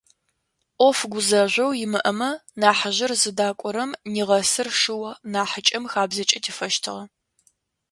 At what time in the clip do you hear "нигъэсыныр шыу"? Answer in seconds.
4.11-5.01